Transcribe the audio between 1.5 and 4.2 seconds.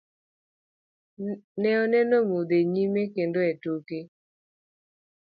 Ne oneno mudho enyime kendo e toke.